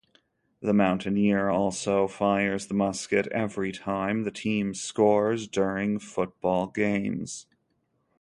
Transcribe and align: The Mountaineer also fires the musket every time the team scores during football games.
The 0.61 0.73
Mountaineer 0.73 1.49
also 1.49 2.07
fires 2.07 2.65
the 2.65 2.73
musket 2.73 3.27
every 3.27 3.71
time 3.71 4.23
the 4.23 4.31
team 4.31 4.73
scores 4.73 5.47
during 5.47 5.99
football 5.99 6.65
games. 6.65 7.45